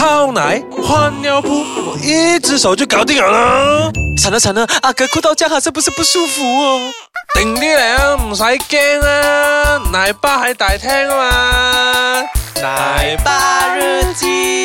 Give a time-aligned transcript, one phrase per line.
[0.00, 3.92] 泡奶、换尿布，我一只手就搞定了啦。
[4.16, 6.90] 惨了惨了，阿哥哭到这样，是不是不舒服哦？
[7.34, 12.22] 定啲嚟啊，唔使驚啊，奶爸喺大廳啊嘛。
[12.62, 14.64] 奶爸日記，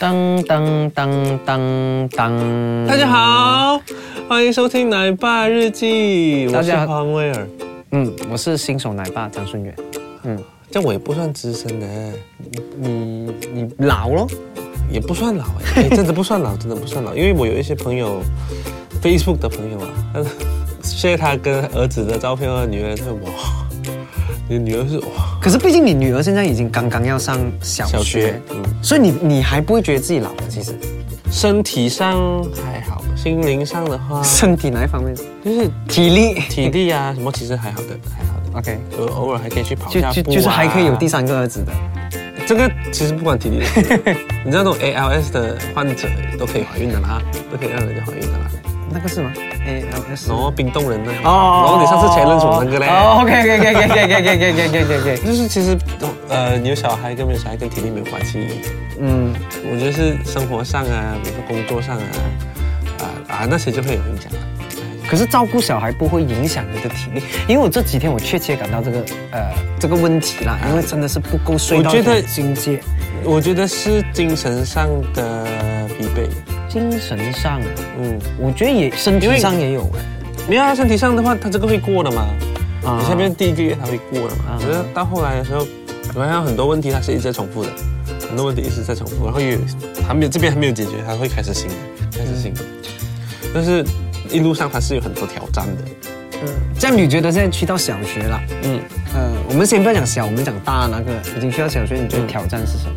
[0.00, 3.80] 噔噔噔噔噔，大家好，
[4.28, 7.46] 欢迎收听奶爸日记，我是大家黄威尔。
[7.92, 9.72] 嗯，我是新手奶爸张顺远。
[10.24, 10.36] 嗯，
[10.72, 11.86] 这样我也不算资深的，
[12.78, 14.26] 你你老咯？
[14.90, 15.44] 也不算老
[15.76, 18.22] 哎、欸， 真的不算老，真的不算老，因为我有一些朋友
[19.02, 20.22] ，Facebook 的朋友啊，他
[20.82, 23.30] share 他跟儿子的照片和女儿，他说哇，
[24.48, 30.44] 你女儿是哇可是毕竟你女儿现在已经刚刚要上小学，小学，嗯，所以你你还不会觉得自己老了？
[30.48, 30.74] 其实
[31.32, 35.16] 身体上还好，心灵上的话，身体哪一方面？
[35.42, 38.58] 就是体力体力啊什么，其实还好的，还好的。
[38.58, 41.72] OK，呃，偶尔还可以去跑就下步、啊、就就是还可以有第三个儿子的。
[42.46, 43.64] 这个其实不管体力
[44.44, 46.06] 你知道那种 ALS 的患者
[46.38, 48.50] 都可以怀孕的啦，都可以让人家怀孕的啦。
[48.92, 51.12] 那个是吗？ALS 然后冰冻人呢？
[51.24, 52.86] 哦然后你上次前任组那个嘞？
[52.86, 55.76] 哦，OK OK OK OK OK OK OK OK OK OK，就是其实
[56.28, 58.46] 呃，你有小孩跟没有小孩跟体力没有关系，
[59.00, 59.32] 嗯，
[59.70, 62.04] 我觉得是生活上啊，比如说工作上啊，
[63.00, 64.30] 啊啊那些就会有影响。
[65.08, 72.80] 可是照顾小孩不会影响你的体力，因为我这几天我确切感到这个呃这个问题啦，因为真的是不够睡到我觉得境界，
[73.24, 75.44] 我觉得是精神上的
[75.98, 76.26] 疲惫，
[76.72, 77.60] 精神上，
[77.98, 79.82] 嗯，我觉得也身体上也有。
[79.94, 80.00] 哎，
[80.48, 82.22] 没有啊，身体上的话，他这个会过的嘛。
[82.82, 82.96] 啊。
[82.98, 84.44] 你下面第一个月他会过的嘛。
[84.48, 85.66] 啊，可是到后来的时候，
[86.14, 87.70] 我发现很多问题它是一直在重复的，
[88.26, 89.58] 很多问题一直在重复，然后又有
[90.08, 91.74] 还没有这边还没有解决，它会开始新的，
[92.18, 92.60] 开始新的，
[93.52, 93.84] 但是
[94.30, 95.82] 一路上它是有很多挑战的，
[96.42, 96.48] 嗯，
[96.78, 98.80] 这样你觉得现在去到小学了，嗯，
[99.14, 102.96] 呃，我们先不要讲小，我们讲大那个已经去到小学，你觉得挑战是什么？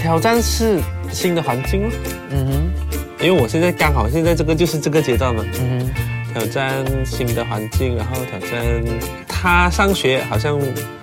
[0.00, 0.80] 挑战是
[1.12, 1.90] 新的环境咯，
[2.30, 2.89] 嗯哼，
[3.22, 5.90] 因为我现在刚好现在这个就是这个阶段嘛，嗯
[6.32, 8.84] 挑战新的环境，然后挑战
[9.26, 10.58] 他上学好像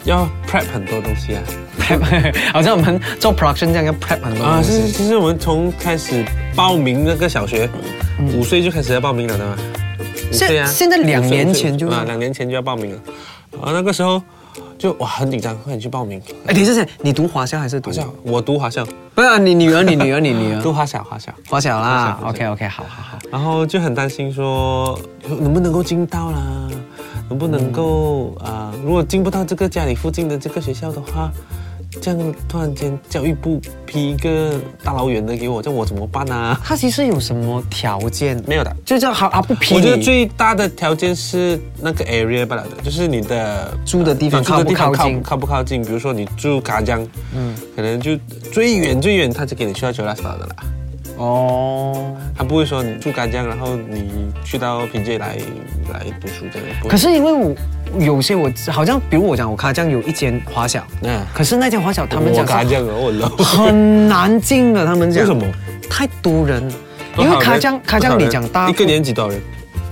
[0.06, 1.44] 要 prep 很多东西啊。
[1.80, 4.92] ，prep， 好像我们做 production 这样要 prep 很多啊，东是，西。
[4.92, 6.24] 其实我们从开始
[6.56, 7.69] 报名那个小学，
[8.34, 9.58] 五岁就开始要报名了的嘛。
[10.31, 13.02] 五岁啊，现现在两年前就啊，两年前就要报名了。
[13.62, 14.24] 啊，那个时候
[14.78, 16.22] 就哇很紧张，快点去报名。
[16.45, 17.95] 哎，等一下，你读华校还是读华？
[17.95, 18.85] 校，我读华校，
[19.16, 21.34] 不是啊你女儿，你女儿，你女儿读华小，华小。
[21.50, 22.18] 华小啦。
[22.22, 23.19] 小 OK OK，好好好。
[23.31, 26.69] 然后就很担心说能不能够进到啦，
[27.29, 31.31] 能不能够啊、如果进不到这个家里附近的这个学校的话，
[32.02, 36.59] 这样突然间教育部批一个大老远的给我，叫我怎么办啊？
[36.63, 38.41] 他其实有什么条件？
[38.47, 45.81] 没有的，就叫好啊，不批我觉得最大的条件是那个 area 罢了的，就是你的住的地方靠不靠近靠不靠近？
[45.81, 47.06] 比如说你住卡江，
[47.36, 48.18] 嗯，可能就
[48.52, 50.56] 最远最远，他就给你去到九拉斯堡的啦。
[51.18, 52.16] 哦。
[52.38, 55.38] 他不会说你住干江，然后你去到平界来
[55.91, 56.68] 来读书这样。
[56.88, 57.52] 可是因为我
[58.00, 63.44] 有些我好像，比如我讲，我卡江有一间华小，嗯，可是那间华小他们讲是卡江哦，我。
[63.44, 65.46] 很难进的，他们讲为什么？
[65.90, 66.64] 太多人，
[67.18, 69.42] 因为卡江卡江你讲大一个年级多少人？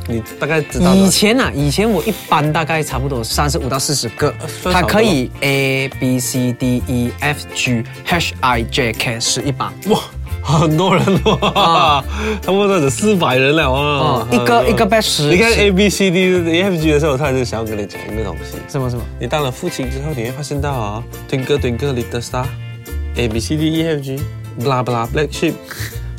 [0.08, 4.32] 你大概知道以前啊，以前我一般大概差不多三十五到四十个，
[4.72, 9.74] 它可以 A B C D E F G H I J K 是一把。
[9.88, 10.00] 哇，
[10.46, 12.04] 很多人哇，
[12.42, 18.58] 差不多有四百人了哇哦，一个一个 batch 十你看 A B C D E F G 的时候，我突然就想要跟你讲一个东西。
[18.68, 19.04] 什么什么？
[19.20, 25.54] 你当了父亲之后，你会发现到啊、Twinkle Twinkle Little Star，A B C D E F G，blah blah black sheep，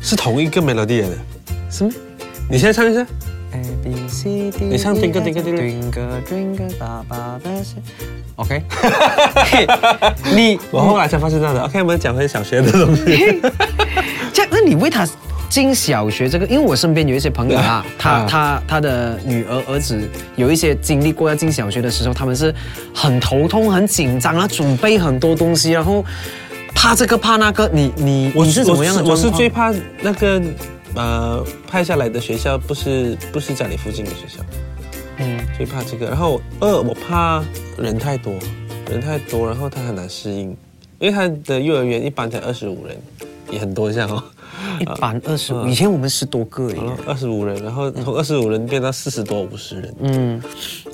[0.01, 1.07] 是同一个 melody 的。
[1.71, 1.91] 什么
[2.49, 3.05] 你现在唱一下。
[3.53, 7.77] ？A B C D，你唱 Twinkle Twinkle Twinkle Twinkle 爸爸的心。
[8.35, 8.61] OK，
[10.35, 11.63] 你我后来才发现到的。
[11.63, 13.41] OK，我们讲回小学的东西。
[14.37, 15.07] 这样，那你为他
[15.49, 18.27] 进小学这个，因为我身边有一些朋友啊，他啊。
[18.29, 19.99] 他他的女儿儿子
[20.35, 22.53] 有一些经历过要进小学的时候，他们是
[22.93, 26.05] 很头痛、很紧张，然后准备很多东西，然后
[26.75, 27.67] 怕这个怕那个。
[27.73, 30.39] 你你我你是怎么样的我是我是最怕那个
[30.93, 34.43] 呃派下来的学校不是不是家里附近的学校，
[35.17, 35.39] 嗯。
[35.57, 36.05] 最怕这个。
[36.05, 37.43] 然后二我怕
[37.79, 38.33] 人太多，
[38.91, 40.55] 人太多，然后他很难适应，
[40.99, 42.95] 因为他的幼儿园一般才二十五人，
[43.49, 44.23] 也很多像哦。
[44.79, 46.77] 一班二十五，嗯以前我们十多个耶。
[47.05, 50.41] 二十五人，然后从二十五人变到四十多、五十人，嗯，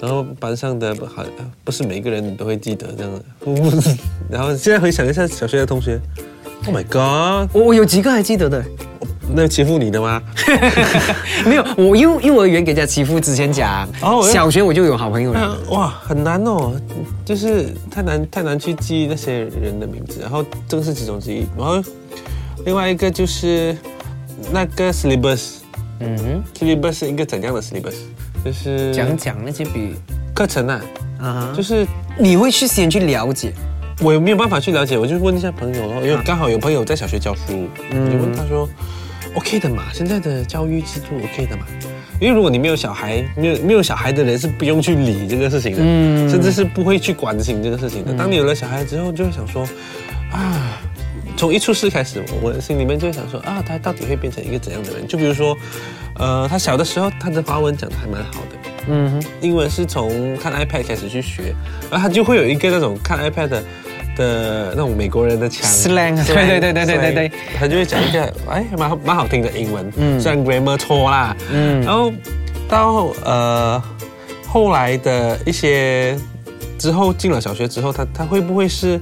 [0.01, 1.23] 然后班上的不好
[1.63, 3.97] 不是每个人你都会记得这样的，
[4.29, 5.99] 然后现在回想一下小学的同学
[6.65, 8.63] ，Oh my God，我我有几个还记得的，
[9.33, 10.21] 那欺负你的吗？
[11.45, 15.39] 没有，我幼幼儿园给人家欺负之前讲，哦小学我就有好朋友了。
[15.39, 16.73] 啊哇，很难哦，
[17.25, 21.81] 就是太难太难去记那些人的名字，然后这个是其中之一，然后
[22.65, 23.75] 另外一个就是
[24.51, 25.57] 那个 syllabus，
[25.99, 27.95] 嗯哼，syllabus 是一个怎样的 syllabus？
[28.43, 29.95] 就是讲讲那些比
[30.33, 30.81] 课程啊，
[31.19, 31.87] 啊，就就是
[32.17, 33.53] 你会去先去了解，
[34.01, 38.11] 我也没有办法去了解，我就问一下朋友咯，因为刚好有朋友在小学教书，嗯。
[38.11, 38.67] 就问他说
[39.35, 41.65] ，OK 的嘛，现在的教育制度 OK 的嘛？
[42.19, 46.29] 因为如果你没有小孩，没有没有小孩的人是不用去理这个事情的，嗯。
[46.29, 48.13] 甚至是不会去关心这个事情的。
[48.13, 49.67] 当你有了小孩之后，就会想说，
[50.31, 50.81] 啊，
[51.35, 55.07] 从一出世开始，我的心里面就会想说，啊，他到底会变成一个怎样的人？
[55.07, 55.57] 就比如说，
[56.15, 58.57] 呃，他小的时候，他的华文讲的还蛮好的，
[58.87, 61.53] 嗯哼，英文是从看 iPad 开始去学，
[61.91, 63.63] 然后他就会有一个那种看 iPad 的
[64.15, 65.69] 的那种美国人的腔。
[65.69, 70.19] Slang，对对对对对对对，他就会讲一个哎蛮好蛮好听的英文，嗯。
[70.21, 71.81] 虽然 grammar 错啦，嗯。
[71.81, 72.13] 然后
[72.69, 73.83] 到呃
[74.47, 76.17] 后来的一些
[76.77, 78.99] 之后进了小学之后，他他会不会是？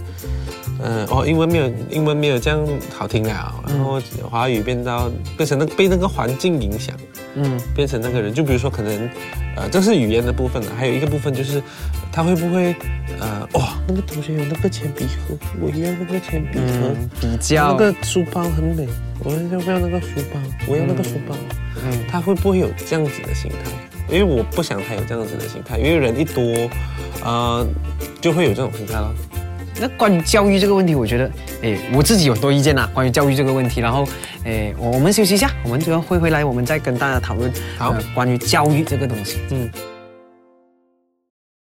[0.81, 2.60] 呃，哦，英文没有英文没有这样
[2.94, 6.95] 好听了，然后华语变到变成那被那个环境影响，
[7.36, 8.33] 嗯变成那个人。
[8.33, 9.10] 就比如说，可能
[9.56, 11.62] 呃，这是语言的部分了，还有一个部分就是
[12.12, 12.75] 他会不会
[13.19, 18.88] 呃，哇，那个同学有那个铅笔盒，我也要那个铅笔盒，嗯，比那个书包很美，
[19.24, 20.39] 我要不要那个书包？
[20.68, 21.36] 我要那个书包。
[21.83, 23.72] 嗯他会不会有这样子的心态？
[24.10, 26.44] 因为我不想他有这样子的心态，因为人一多，
[27.24, 27.66] 呃，
[28.19, 29.13] 就会有这种心态了。
[29.81, 31.31] 那关于教育这个问题，我觉得，
[31.63, 32.88] 诶，我自己有很多意见呐。
[32.94, 34.07] 关于教育这个问题，然后，
[34.44, 39.39] 诶，我我们休息一下，我们就要会回来，我们再跟大家讨论，好呃关于教育这个东西。
[39.50, 39.68] 嗯，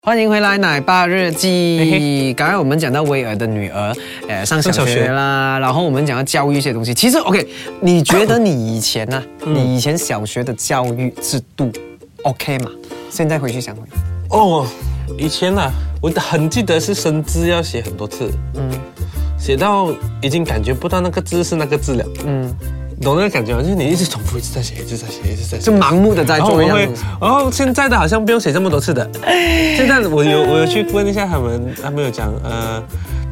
[0.02, 2.32] 欢迎回来，奶爸日嘿记。
[2.36, 3.92] 刚才我们讲到威尔的女儿，
[4.28, 6.94] 呃，上小学学啦，然后我们讲到教育一些东西。
[6.94, 7.44] 其实，OK，
[7.80, 11.72] 你觉得你以前呢、 嗯你以前小学的教育制度
[12.22, 12.70] OK 吗？
[13.10, 13.82] 现在回去想回，
[14.30, 14.64] 哦，
[15.18, 15.72] 以前啊，
[16.06, 18.70] 我很记得是生字要写很多次，嗯
[19.36, 19.92] 写到
[20.22, 22.54] 已经感觉不到那个字是那个字了，嗯，
[23.02, 23.60] 懂那个感觉吗？
[23.60, 25.72] 就是你一直重复，一直在写，一直在写，一直在写就。
[25.72, 26.78] 盲目的在做一样
[27.20, 29.10] 然后现在的好像不用写这么多次的。
[29.76, 32.80] 现在我有我有去问一下他们，他们有讲，呃，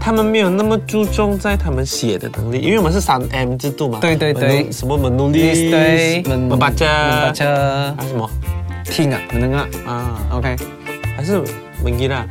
[0.00, 4.00] 他们没有那么注重在他们写的能力，因为我们是三 M 制度嘛。
[4.00, 8.28] 对对对什么门努力，对，门巴车，门巴车还有什么
[8.84, 10.56] 听啊，能啊啊？，OK。
[11.16, 11.40] 还是
[11.84, 12.26] 门吉啦？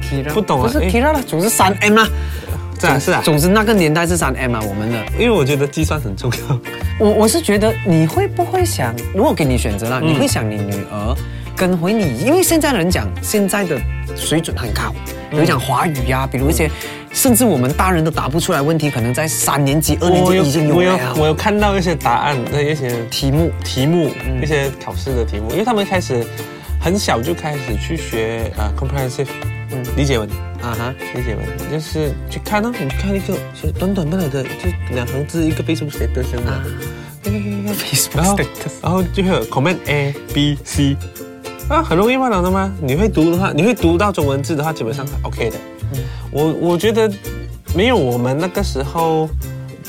[0.00, 0.90] Kira 不懂啊不是诶。
[0.90, 2.08] Kira 了，总之三 M 啦。
[2.78, 4.98] 这样是啊，总之那个年代是三 M 啊，我们的。
[5.12, 6.58] 因为我觉得计算很重要。
[6.98, 10.08] 我我是觉得你会不会想，如果给你选择啦，嗯。
[10.08, 11.16] 你会想你女儿
[11.56, 13.80] 跟回你，因为现在人讲现在的
[14.16, 14.92] 水准很高，
[15.30, 16.68] 比如讲华语呀、比如一些
[17.12, 23.52] 甚至我们大人都答不出来问题，可能在三年级、二年级已经有我有我有看到一些答案，那一些题目。
[23.62, 24.10] 题目，
[24.42, 26.26] 一些考试的题目，因为他们开始
[26.80, 29.28] 很小就开始去学呃 comprehensive，
[29.72, 29.96] 嗯。
[29.96, 30.28] 理解文，
[30.60, 36.62] 啊哈，理解文就是去看呢、你去看一个是短短的的，就两行字一个 Facebook status 这样的，
[38.14, 40.96] 然后 status 然后就会有 comment A B C，
[41.68, 42.72] 啊，很容易忘了的吗？
[42.80, 45.56] 你会读的话，你会读到中文字的话，基本上 OK 的。
[46.30, 47.10] 我我觉得
[47.74, 49.28] 没有我们那个时候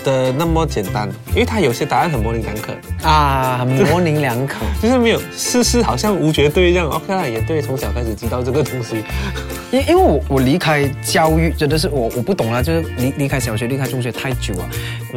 [0.04, 2.74] 的那么简单，因为它有些答案很模棱两可。
[3.08, 4.58] 啊，很模棱两可。
[4.82, 6.88] 就是没有事事好像无绝对一样。
[6.88, 9.04] OK 啦，也对，从小开始知道这个东西。
[9.72, 14.70] 因因为我我离开教育真的是我我不懂啦，就是离离开小学离开中学太久啊。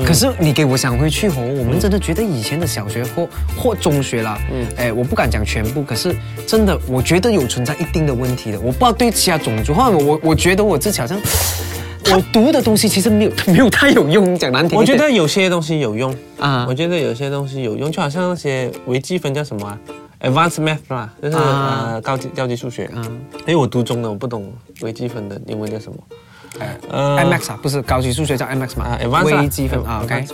[0.04, 6.14] 可是你给我想回去哦，我们真的觉得以前的小学或或中学啦，嗯，哎，我不敢讲全部，可是
[6.46, 8.58] 真的我觉得有存在一定的问题的。
[8.58, 11.20] 我不知道对其他种族，或者我我觉得我自己好像。
[12.14, 14.78] 我读的东西其实没有 没有太有用，讲难听。
[14.78, 19.78] 我觉得有些东西有用啊我觉得有些东西有用，就好像那些微积分叫什么啊
[20.20, 22.88] ？Advanced Math 啦，就是、啊呃高级高级数学。
[22.94, 23.02] 嗯
[23.40, 25.98] 因为我读中的，我不懂微积分的英文叫什么。
[26.90, 28.84] 呃 MX 啊，不是高级数学叫 MX 嘛？
[28.86, 30.24] 啊，Advanced 啦微积分啊，OK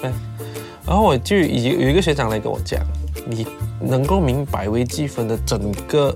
[0.86, 2.80] 然后我就有有一个学长来跟我讲，
[3.26, 3.46] 你
[3.80, 6.14] 能够明白微积分的整个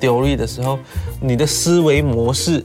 [0.00, 0.78] theory 的时候，
[1.20, 2.62] 你的思维模式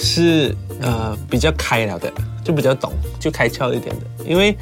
[0.00, 2.10] 是呃比较开了的，
[2.42, 4.24] 就比较懂，就开窍一点的。
[4.24, 4.56] 因为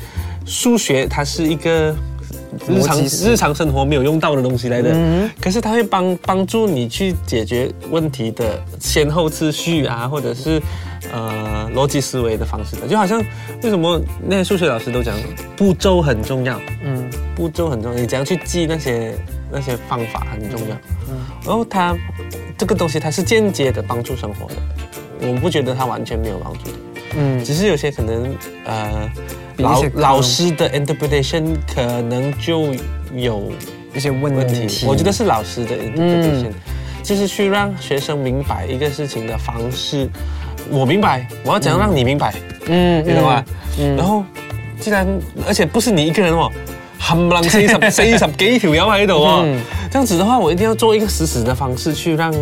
[0.44, 1.94] 数学它是一个
[2.68, 4.92] 日常日常生活没有用到的东西来的，
[5.40, 10.60] 可是它会帮帮助你去解决问题的先后次序啊，或者是
[11.12, 12.88] 呃逻辑思维的方式的。
[12.88, 13.22] 就好像
[13.62, 15.14] 为什么那些数学老师都讲
[15.56, 17.08] 步骤很重要，嗯。
[17.36, 19.14] 步骤很重要，你怎样去记那些
[19.52, 20.76] 那些方法很重要。
[21.44, 21.96] 然后它
[22.56, 24.56] 这个东西它是间接的帮助生活的，
[25.20, 26.78] 我不觉得它完全没有帮助的，
[27.16, 28.34] 嗯，只是有些可能
[28.64, 29.10] 呃
[29.58, 32.72] 老老师的 interpretation 可能就
[33.14, 33.50] 有
[33.94, 34.66] 一些问问题。
[34.66, 36.52] 题，，我觉得是老师的 interpretation，、
[37.02, 40.08] 就是去让学生明白一个事情的方式。
[40.70, 42.34] 我明白，我要怎样让你明白，
[42.66, 43.44] 嗯你懂吗？
[43.80, 43.96] 嗯。
[43.96, 44.22] 然后
[44.78, 45.06] 既然
[45.46, 46.50] 而且不是你一个人哦，
[47.00, 49.60] 冚唪唥四十四十幾條友喺度哦，嗯。
[49.90, 52.32] 這樣子的話，我一定要做一個死死的方式去讓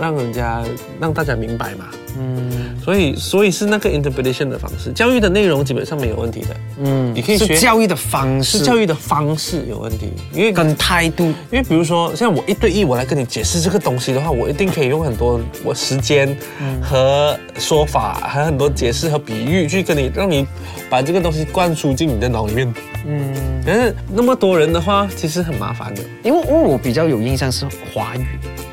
[0.00, 0.62] 讓人家
[1.00, 1.86] 讓大家明白嘛。
[2.18, 11.24] 嗯所以所以是那个 interpretation 的方式，教育的内容基本上没有问题的，嗯，你可以学教育的方式，是教育的方式有问题，因为跟态度。
[11.50, 16.36] 因为比如说，像我一对一，我来跟你解释这个东西的话，我一定可以用很多我时间
[16.82, 20.46] 和说法，还有很多解释和比喻去跟你，让你
[20.90, 22.74] 把这个东西灌输进你的脑里面。
[23.06, 26.02] 嗯，但是那么多人的话，其实很麻烦的。
[26.24, 27.64] 因为因为我比较有印象是
[27.94, 28.26] 华语。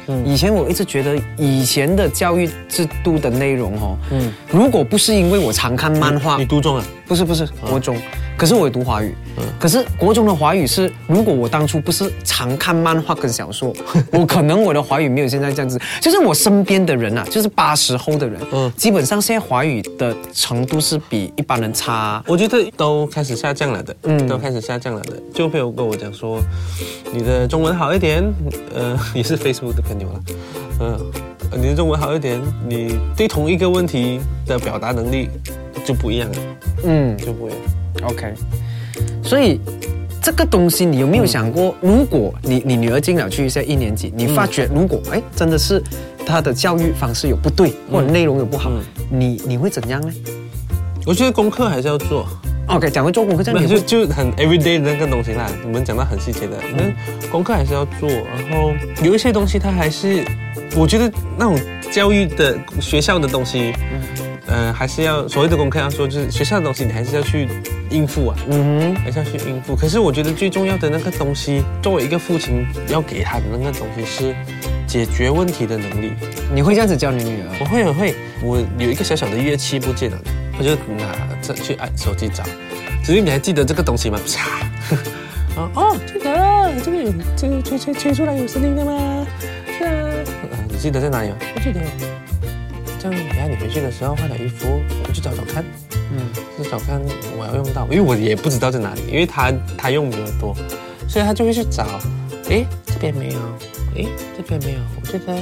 [0.10, 0.26] 嗯。
[0.26, 4.22] 以前我一直觉得以前的教育制度的内容哦，嗯。
[4.24, 7.98] 嗯，如果不是因为我常看漫画你，读中了，不是不是国中，
[8.38, 9.44] 可是我也读华语，嗯。
[9.60, 13.74] 可是国中的华语是，如果我当初不是常看漫画跟小说，
[14.14, 15.82] 我可能我的华语没有现在这样子。
[16.00, 18.68] 就是我身边的人啊，就是八十后的人，嗯。
[18.68, 22.24] 嗯，基本上现在华语的程度是比一般人差。
[22.28, 25.14] 我觉得都开始下降了的，嗯，嗯都开始下降了的。
[25.34, 26.40] 就朋友跟我讲说，
[27.12, 28.24] 你的中文好一点，
[28.76, 30.20] 呃， 也是 Facebook 的朋友了，
[30.82, 31.00] 嗯、
[31.52, 35.28] 呃，你的中文好一点，你对同一个问题的表达能力
[35.86, 36.38] 就不一样了，
[36.84, 37.60] 嗯就不一样。
[38.04, 38.34] ，OK，
[39.24, 39.60] 所以。
[40.22, 45.82] 这个东西你有没有想过，如果你你女儿进了去一下一年级，你发觉如果哎真的是
[46.26, 48.70] 她的教育方式有不对，或者内容有不好，
[49.10, 50.12] 你你会怎样呢
[51.06, 52.28] 我觉得功课还是要做
[52.68, 55.50] ，？OK，讲回做功课，这样就就很 everyday 的那个东西啦。
[55.64, 58.10] 我们讲到很细节的，那功课还是要做。
[58.10, 60.26] 然后有一些东西它还是，
[60.76, 61.58] 我觉得那种
[61.92, 63.74] 教育的学校的东西，
[64.50, 67.48] 呃，还是要所谓的功课要说，就是学校的东西你还是要去
[67.92, 69.76] 应付啊，嗯哼还是要去应付。
[69.76, 74.36] 可是我觉得最重要的那个东西，作为一个父亲要给他的那个东西是
[74.88, 76.14] 解决问题的能力。
[76.52, 77.58] 你会这样子教你女儿？
[77.60, 80.18] 我会，我会，我有一个小小的乐器不见了，
[80.58, 81.14] 我就拿
[81.44, 82.44] 着去按手机找。
[83.04, 84.20] 子玉你还记得这个东西吗？
[84.26, 84.60] 啪！
[85.56, 89.28] 哦哦，记得了，这个有这个吹吹吹出来有声音的吗？
[89.78, 89.92] 是啊。
[90.52, 91.36] 呃，你记得在哪里吗？
[91.54, 91.80] 不记得。
[93.00, 95.64] 这样，等下你回去的时候换了衣服，我去找找看，
[96.12, 96.28] 嗯
[96.62, 97.02] 去找看
[97.38, 100.54] 我要用到，因为我也不知道在哪里，因为他他用比较多，
[101.08, 101.86] 所以他就会去找。
[102.50, 103.40] 诶，这边没有，
[103.96, 105.34] 诶，这边没有，我觉得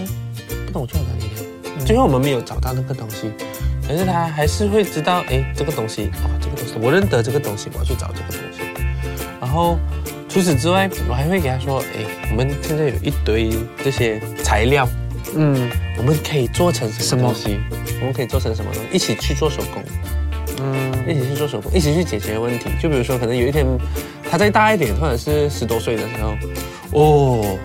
[0.66, 1.86] 不懂我去了哪里了。
[1.86, 3.32] 最后我们没有找到那个东西，
[3.88, 8.60] 可是他还是会知道，诶，这个东西，哦，这个东西我认得这个东西，我要去找这个东西。
[9.40, 9.80] 然后
[10.28, 14.86] 除此之外，我还会给他说，诶，我们现在有一堆这些材料，
[15.36, 15.70] 嗯。
[15.98, 17.60] 我们可以做成什么东西？
[18.00, 18.90] 我们可以做成什么东西？
[18.96, 19.84] 一起去做手工，
[20.62, 20.94] 嗯。
[21.08, 22.66] 一起去做手工，一起去解决问题。
[22.82, 23.66] 就比如说，可能有一天
[24.30, 26.36] 他再大一点，或者是十多岁的时候，
[26.92, 27.58] 哦，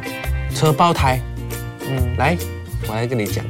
[0.55, 1.21] 车爆胎，
[1.89, 2.37] 嗯，来，
[2.89, 3.45] 我来跟你讲，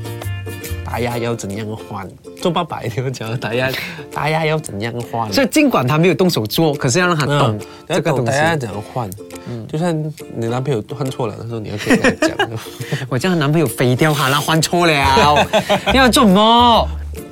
[0.93, 2.07] 打压要怎样换。
[2.37, 3.71] 做爸爸一定要讲打压，
[4.13, 5.33] 打压要怎样换。
[5.33, 7.59] 所以尽管他没有动手做，可是要让他懂
[7.89, 8.27] 这这个东西。
[8.27, 9.09] 打压怎样换？
[9.49, 9.99] 嗯，就算
[10.37, 12.37] 你男朋友换错了的时候，你要跟他讲。
[13.09, 14.93] 我叫他男朋友飞掉哈，他换错了，
[15.95, 16.87] 要做什么？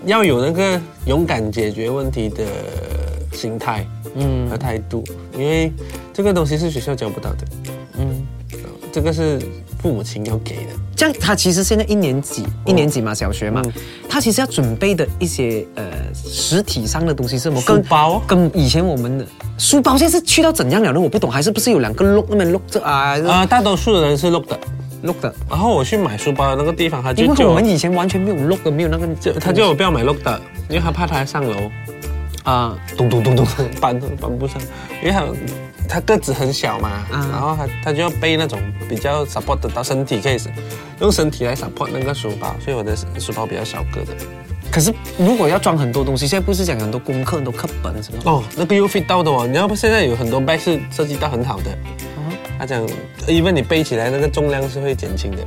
[0.06, 2.42] 要有那个勇敢解决问题的
[3.34, 5.70] 心态，嗯，和态度，因为
[6.14, 7.44] 这个东西是学校教不到的，
[7.98, 8.26] 嗯，
[8.90, 9.38] 这个是
[9.82, 10.72] 父母亲要给的。
[10.94, 13.62] 这样他其实现在一年级，一年级嘛，小学嘛，
[14.08, 15.84] 他其实要准备的一些呃
[16.14, 17.60] 实体上的东西是什么？
[17.60, 19.26] 书包跟以前我们的
[19.58, 21.00] 书包现在是去到怎样了呢？
[21.00, 24.58] 我不懂，还是不是有两个 lock 那边 lock 着啊啊、大多数的人是 lock 的
[25.04, 25.34] ，lock 的？
[25.48, 31.70] 然后我去买书包的那个地方，他就因为叫我们以前完全没有 lock 的，没有那个就他叫我不要买 lock 的，因为他怕他上楼，
[32.44, 33.46] 啊咚咚咚咚
[33.80, 34.60] 搬搬不上，
[35.02, 35.24] 因为他
[35.90, 40.46] 他个子很小嘛，啊然后他他就要背那种比较 support 得到身体 case，
[41.00, 44.14] 用身体来 support 那个书包，所以我的书包比较小个的。
[44.70, 48.20] 可是如果要装很多东西，现在不是讲很多功课、很多课本什么？
[48.24, 51.76] 哦，那个又 fit 到的哦，你要不现在有很多 bag 是设计到很好的，
[52.56, 52.86] 他讲
[53.26, 55.38] 因为你背起来那个重量是会减轻的。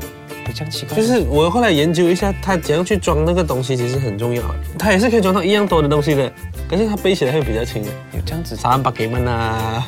[0.48, 0.96] 有这样奇怪？
[0.96, 4.44] 就是我后来研究一下，它怎样去装那个东西，其实很重要。
[4.78, 6.32] 它也是可以装到一样多的东西的，
[6.70, 7.84] 可是它背起来会比较轻。
[7.84, 8.56] 有这样子。
[8.56, 9.86] 三百几蚊啊！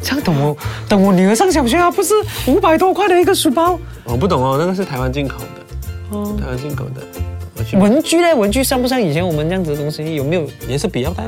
[0.00, 0.56] 这样等我
[0.88, 2.14] 等我女儿上小学啊，不是
[2.46, 3.78] 五百多块的一个书包。
[4.04, 7.02] 我不懂哦，那个是台湾进口的，哦，台湾进口的。
[7.78, 8.34] 文具呢？
[8.34, 10.14] 文具像不像以前我们这样子的东西？
[10.14, 10.46] 有没有？
[10.68, 11.24] 也是笔要带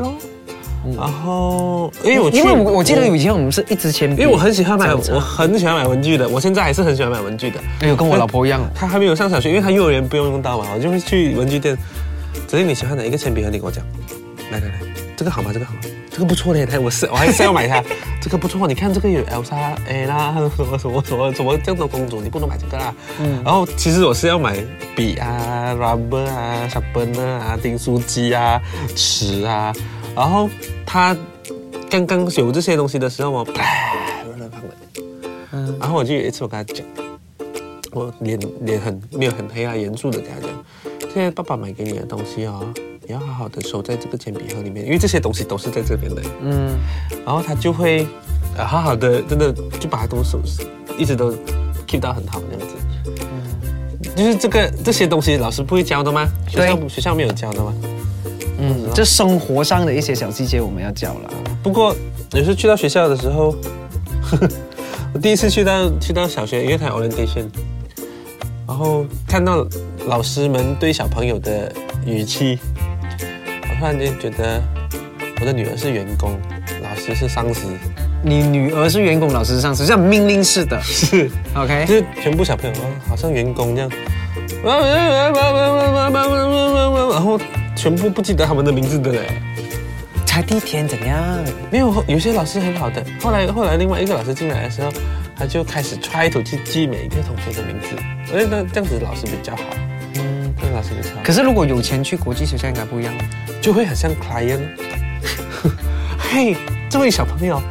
[0.84, 0.94] 咯。
[0.96, 7.60] 然后，因为我去因为我我记得以前我们是一支铅笔，因为我很喜欢买，我很喜欢买文具的，我现在还是很喜欢买文具的。
[7.80, 8.60] 哎呦，跟我老婆一样。
[8.74, 11.76] 她还没有上小学，因为她幼儿园不用用到嘛，我就会去文具店。
[12.46, 13.84] 只是你喜欢哪一个铅笔盒，你跟我讲。
[14.50, 14.74] 来来来，
[15.16, 15.50] 这个好吗？
[15.52, 15.80] 这个好吗？
[16.10, 17.82] 这个不错嘞，来，我是我还是要买它。
[18.20, 19.54] 这个不错，你看这个有 Elsa、
[19.88, 22.92] A 啦，什么什么什么什么这样的公主，你不能买这个啦。
[23.20, 23.40] 嗯。
[23.44, 24.56] 然后其实我是要买
[24.96, 28.60] 笔啊、rubber 啊、sharpener 啊、订书机啊、
[28.96, 29.72] 尺啊。
[30.14, 30.48] 然后
[30.84, 31.16] 他
[31.90, 33.94] 刚刚有这些东西的时候，我啪
[34.26, 34.68] 乱乱放的。
[35.52, 36.86] 嗯然后我就有一次我跟他讲，
[37.92, 40.50] 我脸脸很没有很黑啊，严肃的跟他讲，
[41.12, 42.66] 现在爸爸买给你的东西哦，
[43.06, 46.22] 你要好好的收在这个铅笔盒里面，因为这些东西都是在这边的。
[46.42, 46.78] 嗯，
[47.24, 48.06] 然后他就会
[48.56, 50.64] 呃好好的，真的就把它都收拾，
[50.96, 51.32] 一直都
[51.88, 52.76] keep 到很好这样子。
[54.14, 56.28] 就是这个这些东西老师不会教的吗？
[56.48, 57.74] 学校对学校没有教的吗？
[58.60, 61.30] 嗯，这生活上的一些小细节我们要教了。
[61.62, 61.96] 不过
[62.32, 63.54] 有时候去到学校的时候，
[65.14, 67.46] 我第一次去到去到小学，因为它有 orientation，
[68.68, 69.66] 然后看到
[70.06, 71.72] 老师们对小朋友的
[72.04, 72.58] 语气，
[73.62, 74.62] 我突然间觉得
[75.40, 76.38] 我的女儿是员工，
[76.82, 77.66] 老师是上司，
[78.22, 80.78] 你女儿是员工，老师是上司，这样命令式的。
[80.82, 83.90] 是，OK，就是全部小朋友哦好像员工这样，
[84.62, 84.78] 然
[87.22, 87.40] 后
[87.80, 89.20] 全部不记得他们的名字的嘞。
[90.26, 91.18] 才第一天怎样？
[91.70, 93.02] 没有，有些老师很好的。
[93.22, 94.92] 后来，后来另外一个老师进来的时候，
[95.34, 97.96] 他就开始 try to 去记每一个同学的名字。
[98.30, 99.62] 我觉得这样子老师比较好，
[100.16, 103.14] 嗯，这个老师比较好，可是如果有钱去国际学校应该不一样。
[103.62, 104.60] 就会很像 client。
[106.18, 106.54] 嘿，
[106.90, 107.62] 这位小朋友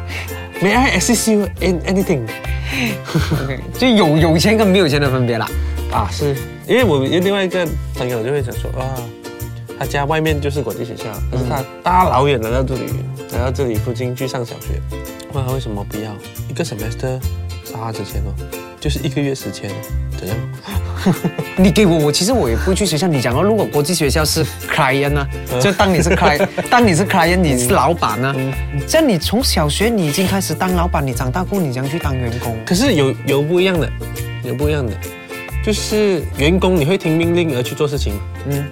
[0.60, 5.48] ，May I assist you in anything？OK， 就有有钱跟没有钱的分别啦。
[5.92, 6.36] 啊，是
[6.68, 8.86] 因为我有另外一个朋友就会想说，哇，
[9.80, 12.82] 他家外面就是国际学校，可是他大老远来到这里，
[13.32, 14.82] 来到这里附近去上小学，
[15.34, 16.12] 问他为什么不要
[16.50, 17.18] 一个 semester
[17.74, 18.34] 八之前哦，
[18.78, 19.72] 就是一个月时间，
[20.20, 20.38] 怎样？
[21.56, 23.08] 你给我，我其实我也不会去学校。
[23.08, 25.26] 你讲到如果国际学校是 client 呢、
[25.62, 28.36] 就当你是 client， 当你是 client，你是老板呢、
[28.86, 32.58] 这样你从小学你已经开始当老板，你长大过后你将去当员工。
[32.66, 33.90] 可是有有不一样的，
[34.44, 34.92] 有不一样的，
[35.64, 38.20] 就是员工你会听命令而去做事情，
[38.50, 38.66] 嗯，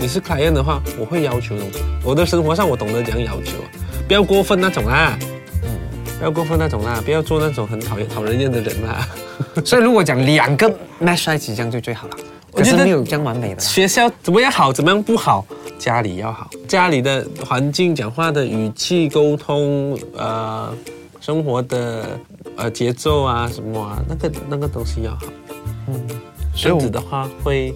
[0.00, 1.80] 你是 client 的话，我会要求东西。
[2.02, 3.58] 我的生活上我懂得怎样要求，
[4.08, 5.18] 不要过分那种啦，
[6.18, 9.06] 不要过分那种啦，不要做那种很讨厌讨人厌的人啦。
[9.62, 10.66] 所以如果讲两个
[11.02, 12.16] match 在一起，这样就最好了。
[12.52, 13.60] 我觉得没有这样完美的啦。
[13.60, 15.44] 学校怎么样好，怎么样不好，
[15.78, 20.74] 家里要好，家里的环境、讲话的语气、沟通，呃，
[21.20, 22.18] 生活的
[22.56, 25.26] 呃节奏啊什么啊，那个那个东西要好。
[25.88, 26.00] 嗯，
[26.56, 27.74] 这样子的话会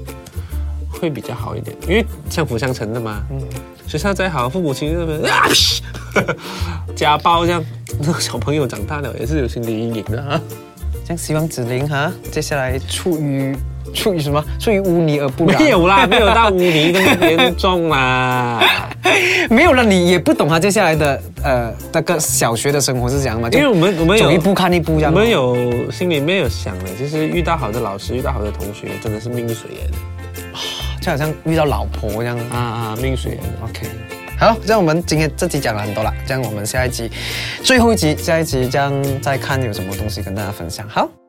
[1.00, 3.22] 会比较好一点，因为相辅相成的嘛。
[3.30, 3.38] 嗯，
[3.87, 5.48] 学校再好，父母亲那边啊，
[6.96, 7.64] 家暴这样，
[8.00, 10.40] 那个小朋友长大了也是有心理阴影的啊。
[11.04, 13.54] 这样希望子玲哈，接下来出于
[13.92, 14.42] 出于什么？
[14.59, 15.61] 出于污泥而不染。
[15.61, 18.62] 没有啦， 没有到污泥那么严重啦。
[19.50, 23.50] 没有了，你也不懂他接下来的呃那个小学的生活是怎样嘛？
[23.52, 25.12] 因为我们我们有走一步看一步这样。
[25.12, 29.96] 我们有心里面有想的，就是遇到好的老师，遇到好的同学，真的是命水来的
[31.04, 32.38] 就好像遇到老婆这样。
[32.48, 33.38] 啊啊，命水。
[33.62, 33.86] OK，
[34.38, 37.10] 好，这样我们今天这集讲了很多了，这样我们下一集
[37.62, 40.88] 最后一集，下一集这样再看有什么东西跟大家分享。
[40.88, 41.23] 好。